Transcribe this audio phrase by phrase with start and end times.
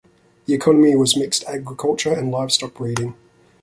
[0.47, 3.13] The economy was mixed agriculture and livestock breeding.